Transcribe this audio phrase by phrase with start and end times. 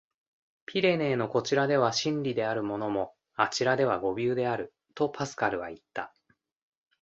[0.65, 6.11] 「ピレネーのこちらでは真理であるものも、あちらでは誤謬である」、とパスカルはいった。